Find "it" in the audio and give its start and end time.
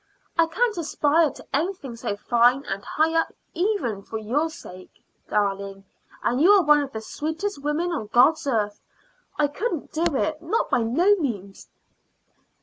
10.15-10.41